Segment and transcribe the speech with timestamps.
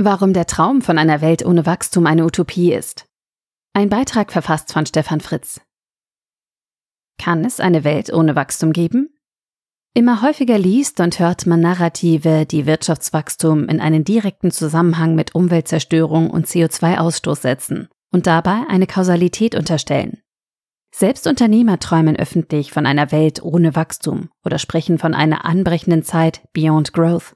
[0.00, 3.06] Warum der Traum von einer Welt ohne Wachstum eine Utopie ist.
[3.72, 5.60] Ein Beitrag verfasst von Stefan Fritz.
[7.20, 9.08] Kann es eine Welt ohne Wachstum geben?
[9.94, 16.30] Immer häufiger liest und hört man Narrative, die Wirtschaftswachstum in einen direkten Zusammenhang mit Umweltzerstörung
[16.30, 20.22] und CO2-Ausstoß setzen und dabei eine Kausalität unterstellen.
[20.94, 26.42] Selbst Unternehmer träumen öffentlich von einer Welt ohne Wachstum oder sprechen von einer anbrechenden Zeit
[26.52, 27.34] beyond growth.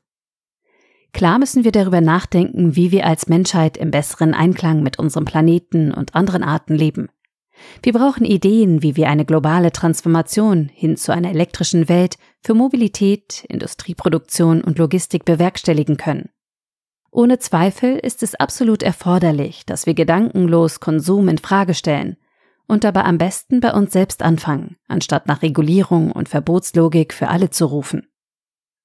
[1.13, 5.93] Klar müssen wir darüber nachdenken, wie wir als Menschheit im besseren Einklang mit unserem Planeten
[5.93, 7.09] und anderen Arten leben.
[7.83, 13.45] Wir brauchen Ideen, wie wir eine globale Transformation hin zu einer elektrischen Welt für Mobilität,
[13.49, 16.31] Industrieproduktion und Logistik bewerkstelligen können.
[17.11, 22.17] Ohne Zweifel ist es absolut erforderlich, dass wir gedankenlos Konsum in Frage stellen
[22.67, 27.51] und dabei am besten bei uns selbst anfangen, anstatt nach Regulierung und Verbotslogik für alle
[27.51, 28.07] zu rufen.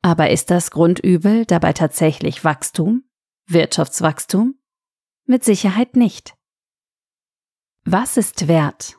[0.01, 3.03] Aber ist das Grundübel dabei tatsächlich Wachstum?
[3.47, 4.55] Wirtschaftswachstum?
[5.25, 6.35] Mit Sicherheit nicht.
[7.83, 8.97] Was ist Wert?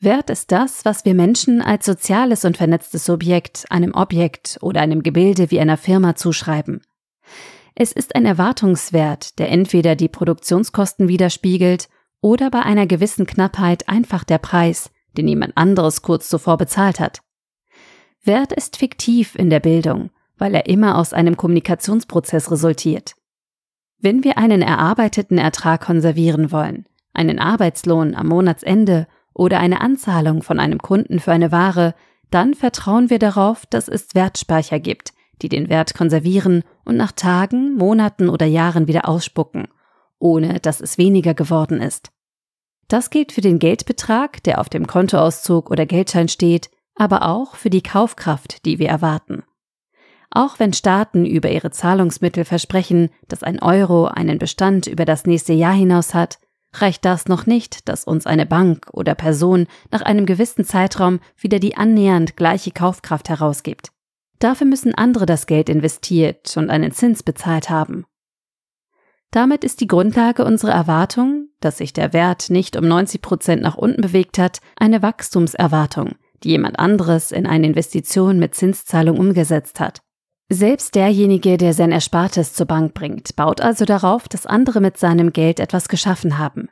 [0.00, 5.02] Wert ist das, was wir Menschen als soziales und vernetztes Subjekt einem Objekt oder einem
[5.02, 6.82] Gebilde wie einer Firma zuschreiben.
[7.74, 11.88] Es ist ein Erwartungswert, der entweder die Produktionskosten widerspiegelt
[12.20, 17.20] oder bei einer gewissen Knappheit einfach der Preis, den jemand anderes kurz zuvor bezahlt hat.
[18.24, 20.10] Wert ist fiktiv in der Bildung
[20.42, 23.14] weil er immer aus einem Kommunikationsprozess resultiert.
[24.00, 26.84] Wenn wir einen erarbeiteten Ertrag konservieren wollen,
[27.14, 31.94] einen Arbeitslohn am Monatsende oder eine Anzahlung von einem Kunden für eine Ware,
[32.32, 35.12] dann vertrauen wir darauf, dass es Wertspeicher gibt,
[35.42, 39.68] die den Wert konservieren und nach Tagen, Monaten oder Jahren wieder ausspucken,
[40.18, 42.10] ohne dass es weniger geworden ist.
[42.88, 47.70] Das gilt für den Geldbetrag, der auf dem Kontoauszug oder Geldschein steht, aber auch für
[47.70, 49.44] die Kaufkraft, die wir erwarten.
[50.34, 55.52] Auch wenn Staaten über ihre Zahlungsmittel versprechen, dass ein Euro einen Bestand über das nächste
[55.52, 56.38] Jahr hinaus hat,
[56.74, 61.58] reicht das noch nicht, dass uns eine Bank oder Person nach einem gewissen Zeitraum wieder
[61.58, 63.92] die annähernd gleiche Kaufkraft herausgibt.
[64.38, 68.06] Dafür müssen andere das Geld investiert und einen Zins bezahlt haben.
[69.30, 73.76] Damit ist die Grundlage unserer Erwartung, dass sich der Wert nicht um 90 Prozent nach
[73.76, 80.00] unten bewegt hat, eine Wachstumserwartung, die jemand anderes in eine Investition mit Zinszahlung umgesetzt hat.
[80.48, 85.32] Selbst derjenige, der sein Erspartes zur Bank bringt, baut also darauf, dass andere mit seinem
[85.32, 86.68] Geld etwas geschaffen haben.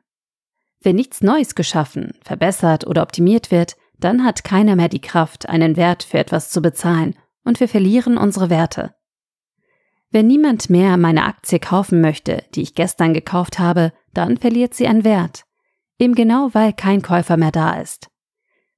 [0.83, 5.77] Wenn nichts Neues geschaffen, verbessert oder optimiert wird, dann hat keiner mehr die Kraft, einen
[5.77, 7.15] Wert für etwas zu bezahlen,
[7.45, 8.95] und wir verlieren unsere Werte.
[10.11, 14.89] Wenn niemand mehr meine Aktie kaufen möchte, die ich gestern gekauft habe, dann verliert sie
[14.89, 15.45] an Wert.
[15.99, 18.10] Eben genau weil kein Käufer mehr da ist.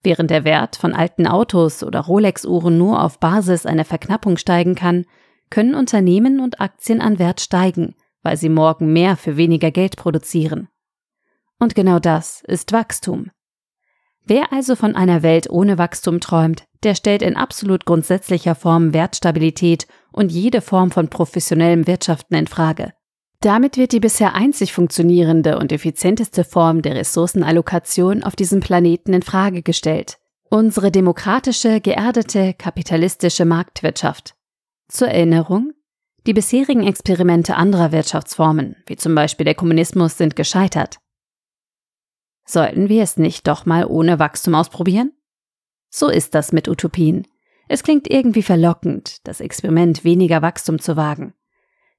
[0.02, 5.04] Während der Wert von alten Autos oder Rolex-Uhren nur auf Basis einer Verknappung steigen kann,
[5.50, 10.68] können Unternehmen und Aktien an Wert steigen, weil sie morgen mehr für weniger Geld produzieren.
[11.58, 13.30] Und genau das ist Wachstum.
[14.24, 19.86] Wer also von einer Welt ohne Wachstum träumt, der stellt in absolut grundsätzlicher Form Wertstabilität
[20.12, 22.92] und jede Form von professionellem Wirtschaften in Frage.
[23.42, 29.22] Damit wird die bisher einzig funktionierende und effizienteste Form der Ressourcenallokation auf diesem Planeten in
[29.22, 30.18] Frage gestellt.
[30.48, 34.36] Unsere demokratische, geerdete, kapitalistische Marktwirtschaft.
[34.86, 35.72] Zur Erinnerung,
[36.24, 40.98] die bisherigen Experimente anderer Wirtschaftsformen, wie zum Beispiel der Kommunismus, sind gescheitert.
[42.44, 45.10] Sollten wir es nicht doch mal ohne Wachstum ausprobieren?
[45.90, 47.26] So ist das mit Utopien.
[47.66, 51.34] Es klingt irgendwie verlockend, das Experiment weniger Wachstum zu wagen.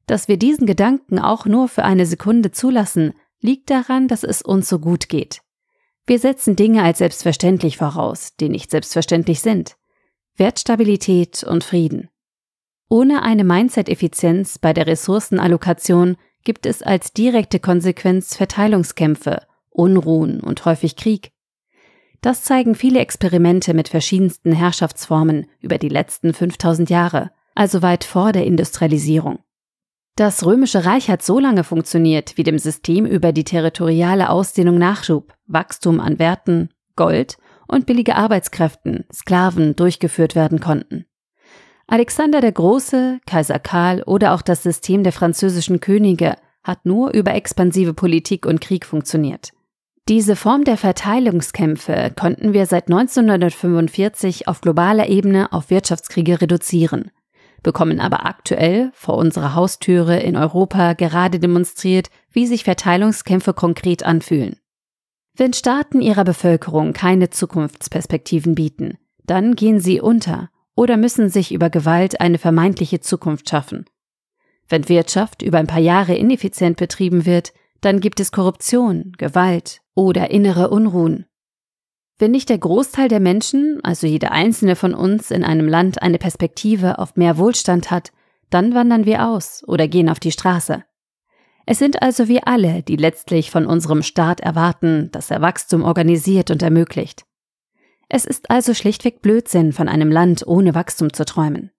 [0.06, 4.69] Dass wir diesen Gedanken auch nur für eine Sekunde zulassen, liegt daran, dass es uns
[4.69, 5.41] so gut geht.
[6.06, 9.78] Wir setzen Dinge als selbstverständlich voraus, die nicht selbstverständlich sind.
[10.36, 12.09] Wertstabilität und Frieden.
[12.90, 20.96] Ohne eine Mindset-Effizienz bei der Ressourcenallokation gibt es als direkte Konsequenz Verteilungskämpfe, Unruhen und häufig
[20.96, 21.31] Krieg.
[22.22, 28.31] Das zeigen viele Experimente mit verschiedensten Herrschaftsformen über die letzten 5000 Jahre, also weit vor
[28.31, 29.40] der Industrialisierung.
[30.15, 35.33] Das Römische Reich hat so lange funktioniert, wie dem System über die territoriale Ausdehnung Nachschub,
[35.47, 37.37] Wachstum an Werten, Gold
[37.67, 41.05] und billige Arbeitskräften, Sklaven durchgeführt werden konnten.
[41.87, 47.33] Alexander der Große, Kaiser Karl oder auch das System der französischen Könige hat nur über
[47.33, 49.49] expansive Politik und Krieg funktioniert.
[50.07, 57.09] Diese Form der Verteilungskämpfe konnten wir seit 1945 auf globaler Ebene auf Wirtschaftskriege reduzieren
[57.63, 64.57] bekommen aber aktuell vor unserer Haustüre in Europa gerade demonstriert, wie sich Verteilungskämpfe konkret anfühlen.
[65.35, 71.69] Wenn Staaten ihrer Bevölkerung keine Zukunftsperspektiven bieten, dann gehen sie unter oder müssen sich über
[71.69, 73.85] Gewalt eine vermeintliche Zukunft schaffen.
[74.69, 80.31] Wenn Wirtschaft über ein paar Jahre ineffizient betrieben wird, dann gibt es Korruption, Gewalt oder
[80.31, 81.25] innere Unruhen.
[82.19, 86.19] Wenn nicht der Großteil der Menschen, also jeder einzelne von uns in einem Land eine
[86.19, 88.11] Perspektive auf mehr Wohlstand hat,
[88.49, 90.83] dann wandern wir aus oder gehen auf die Straße.
[91.65, 96.51] Es sind also wir alle, die letztlich von unserem Staat erwarten, dass er Wachstum organisiert
[96.51, 97.25] und ermöglicht.
[98.09, 101.71] Es ist also schlichtweg Blödsinn, von einem Land ohne Wachstum zu träumen.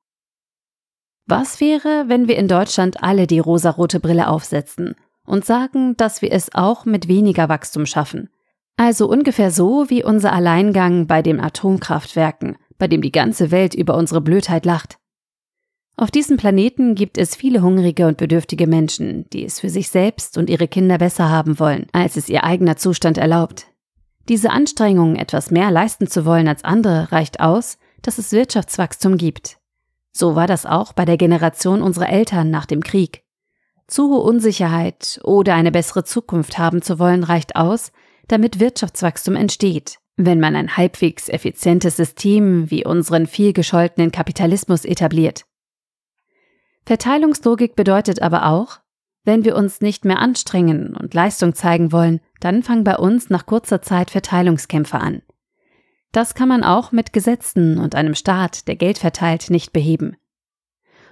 [1.26, 4.94] Was wäre, wenn wir in Deutschland alle die rosarote Brille aufsetzen
[5.25, 8.31] und sagen, dass wir es auch mit weniger Wachstum schaffen?
[8.76, 13.97] Also ungefähr so wie unser Alleingang bei den Atomkraftwerken, bei dem die ganze Welt über
[13.97, 14.99] unsere Blödheit lacht.
[15.97, 20.37] Auf diesem Planeten gibt es viele hungrige und bedürftige Menschen, die es für sich selbst
[20.37, 23.69] und ihre Kinder besser haben wollen, als es ihr eigener Zustand erlaubt.
[24.29, 29.59] Diese Anstrengung, etwas mehr leisten zu wollen als andere, reicht aus, dass es Wirtschaftswachstum gibt.
[30.11, 33.23] So war das auch bei der Generation unserer Eltern nach dem Krieg.
[33.87, 37.93] Zu hohe Unsicherheit oder eine bessere Zukunft haben zu wollen reicht aus,
[38.29, 39.99] damit Wirtschaftswachstum entsteht.
[40.17, 45.44] Wenn man ein halbwegs effizientes System wie unseren vielgescholtenen Kapitalismus etabliert.
[46.87, 48.81] Verteilungslogik bedeutet aber auch,
[49.25, 53.47] wenn wir uns nicht mehr anstrengen und Leistung zeigen wollen, dann fangen bei uns nach
[53.47, 55.23] kurzer Zeit Verteilungskämpfe an.
[56.12, 60.17] Das kann man auch mit Gesetzen und einem Staat, der Geld verteilt, nicht beheben.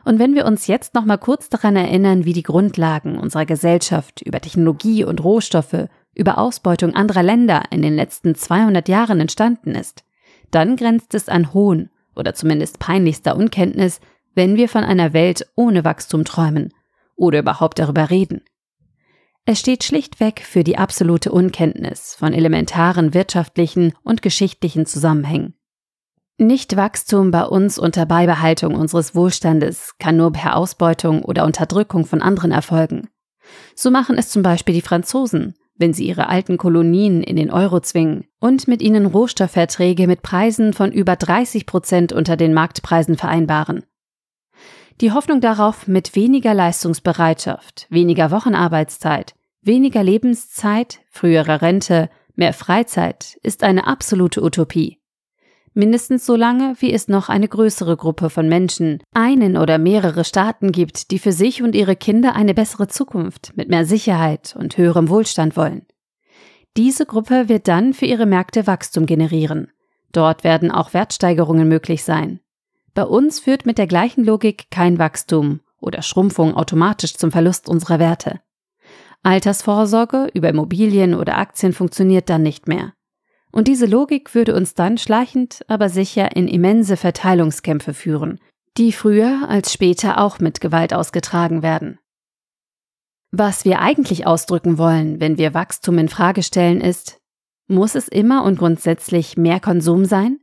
[0.04, 4.20] Und wenn wir uns jetzt noch mal kurz daran erinnern, wie die Grundlagen unserer Gesellschaft
[4.20, 10.04] über Technologie und Rohstoffe, über Ausbeutung anderer Länder in den letzten 200 Jahren entstanden ist,
[10.50, 14.00] dann grenzt es an Hohn oder zumindest peinlichster Unkenntnis,
[14.34, 16.72] wenn wir von einer Welt ohne Wachstum träumen
[17.16, 18.42] oder überhaupt darüber reden.
[19.44, 25.54] Es steht schlichtweg für die absolute Unkenntnis von elementaren wirtschaftlichen und geschichtlichen Zusammenhängen.
[26.38, 32.22] Nicht Wachstum bei uns unter Beibehaltung unseres Wohlstandes kann nur per Ausbeutung oder Unterdrückung von
[32.22, 33.08] anderen erfolgen.
[33.74, 37.80] So machen es zum Beispiel die Franzosen, wenn sie ihre alten Kolonien in den Euro
[37.80, 43.82] zwingen und mit ihnen Rohstoffverträge mit Preisen von über 30 Prozent unter den Marktpreisen vereinbaren.
[45.00, 53.64] Die Hoffnung darauf, mit weniger Leistungsbereitschaft, weniger Wochenarbeitszeit, weniger Lebenszeit, früherer Rente, mehr Freizeit ist
[53.64, 55.01] eine absolute Utopie.
[55.74, 60.70] Mindestens so lange, wie es noch eine größere Gruppe von Menschen, einen oder mehrere Staaten
[60.70, 65.08] gibt, die für sich und ihre Kinder eine bessere Zukunft mit mehr Sicherheit und höherem
[65.08, 65.86] Wohlstand wollen.
[66.76, 69.70] Diese Gruppe wird dann für ihre Märkte Wachstum generieren.
[70.12, 72.40] Dort werden auch Wertsteigerungen möglich sein.
[72.92, 77.98] Bei uns führt mit der gleichen Logik kein Wachstum oder Schrumpfung automatisch zum Verlust unserer
[77.98, 78.40] Werte.
[79.22, 82.92] Altersvorsorge über Immobilien oder Aktien funktioniert dann nicht mehr.
[83.52, 88.40] Und diese Logik würde uns dann schleichend, aber sicher in immense Verteilungskämpfe führen,
[88.78, 91.98] die früher als später auch mit Gewalt ausgetragen werden.
[93.30, 97.20] Was wir eigentlich ausdrücken wollen, wenn wir Wachstum in Frage stellen, ist,
[97.68, 100.38] muss es immer und grundsätzlich mehr Konsum sein?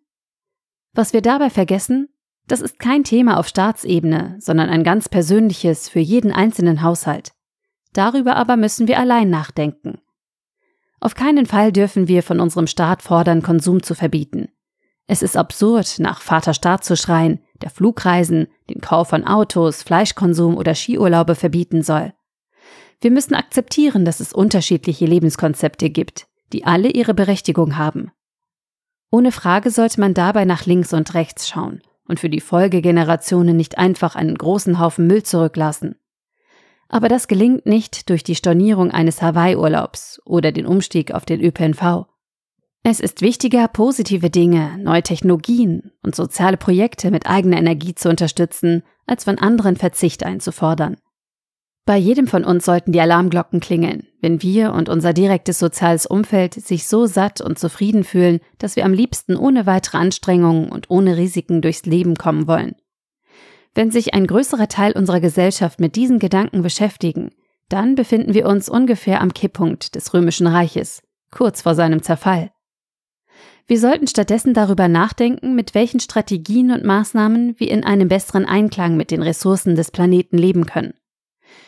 [0.94, 2.10] Was wir dabei vergessen,
[2.48, 7.32] das ist kein Thema auf Staatsebene, sondern ein ganz persönliches für jeden einzelnen Haushalt.
[7.94, 10.00] Darüber aber müssen wir allein nachdenken.
[11.00, 14.50] Auf keinen Fall dürfen wir von unserem Staat fordern, Konsum zu verbieten.
[15.08, 20.56] Es ist absurd, nach Vater Staat zu schreien, der Flugreisen, den Kauf von Autos, Fleischkonsum
[20.56, 22.14] oder Skiurlaube verbieten soll.
[23.02, 28.12] Wir müssen akzeptieren, dass es unterschiedliche Lebenskonzepte gibt, die alle ihre Berechtigung haben.
[29.12, 33.78] Ohne Frage sollte man dabei nach links und rechts schauen und für die Folgegenerationen nicht
[33.78, 35.96] einfach einen großen Haufen Müll zurücklassen.
[36.90, 42.08] Aber das gelingt nicht durch die Stornierung eines Hawaii-Urlaubs oder den Umstieg auf den ÖPNV.
[42.84, 48.84] Es ist wichtiger, positive Dinge, neue Technologien und soziale Projekte mit eigener Energie zu unterstützen,
[49.06, 50.98] als von anderen Verzicht einzufordern.
[51.86, 56.54] Bei jedem von uns sollten die Alarmglocken klingeln, wenn wir und unser direktes soziales Umfeld
[56.54, 61.18] sich so satt und zufrieden fühlen, dass wir am liebsten ohne weitere Anstrengungen und ohne
[61.18, 62.76] Risiken durchs Leben kommen wollen.
[63.76, 67.32] Wenn sich ein größerer Teil unserer Gesellschaft mit diesen Gedanken beschäftigen,
[67.70, 72.52] dann befinden wir uns ungefähr am Kipppunkt des römischen Reiches, kurz vor seinem Zerfall.
[73.68, 78.98] Wir sollten stattdessen darüber nachdenken, mit welchen Strategien und Maßnahmen wir in einem besseren Einklang
[78.98, 80.96] mit den Ressourcen des Planeten leben können.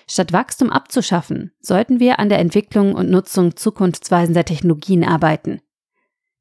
[0.07, 5.61] Statt Wachstum abzuschaffen, sollten wir an der Entwicklung und Nutzung zukunftsweisender Technologien arbeiten.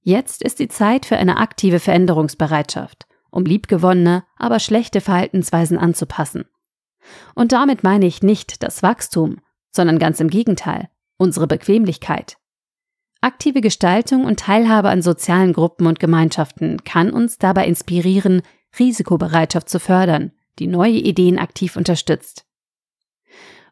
[0.01, 6.45] Jetzt ist die Zeit für eine aktive Veränderungsbereitschaft, um liebgewonnene, aber schlechte Verhaltensweisen anzupassen.
[7.35, 9.39] Und damit meine ich nicht das Wachstum,
[9.71, 12.37] sondern ganz im Gegenteil, unsere Bequemlichkeit.
[13.21, 18.43] Aktive Gestaltung und Teilhabe an sozialen Gruppen und Gemeinschaften kann uns dabei inspirieren,
[18.79, 22.47] Risikobereitschaft zu fördern, die neue Ideen aktiv unterstützt.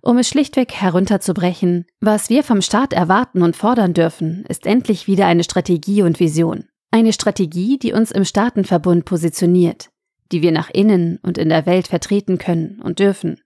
[0.01, 5.27] Um es schlichtweg herunterzubrechen, was wir vom Staat erwarten und fordern dürfen, ist endlich wieder
[5.27, 6.69] eine Strategie und Vision.
[6.91, 9.91] Eine Strategie, die uns im Staatenverbund positioniert,
[10.33, 13.41] die wir nach innen und in der Welt vertreten können und dürfen.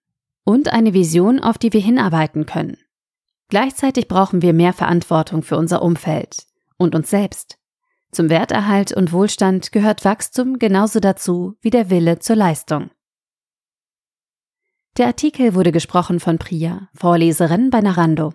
[0.44, 2.78] Und eine Vision, auf die wir hinarbeiten können.
[3.49, 6.46] Gleichzeitig brauchen wir mehr Verantwortung für unser Umfeld
[6.78, 7.58] und uns selbst.
[8.11, 12.90] Zum Werterhalt und Wohlstand gehört Wachstum genauso dazu wie der Wille zur Leistung.
[14.99, 18.34] Der Artikel wurde gesprochen von Priya, Vorleserin bei Narando.